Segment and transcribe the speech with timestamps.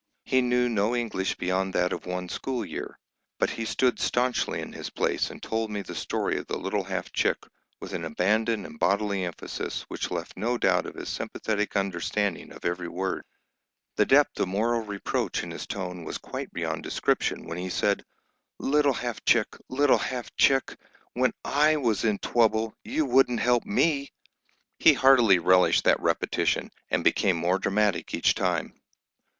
[0.23, 2.97] He knew no English beyond that of one school year.
[3.37, 6.83] But he stood staunchly in his place and told me the story of the Little
[6.85, 7.37] Half Chick
[7.79, 12.65] with an abandon and bodily emphasis which left no doubt of his sympathetic understanding of
[12.65, 13.25] every word.
[13.95, 18.03] The depth of moral reproach in his tone was quite beyond description when he said,
[18.57, 20.77] "Little Half Chick, little Half Chick,
[21.13, 24.13] when I was in trubbul you wouldn't help me!"
[24.79, 28.73] He heartily relished that repetition, and became more dramatic each time.